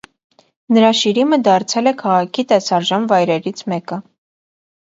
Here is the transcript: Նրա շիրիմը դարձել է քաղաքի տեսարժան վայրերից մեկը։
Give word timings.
Նրա 0.77 0.89
շիրիմը 0.99 1.37
դարձել 1.47 1.89
է 1.91 1.95
քաղաքի 2.01 2.47
տեսարժան 2.53 3.07
վայրերից 3.15 3.63
մեկը։ 3.75 4.01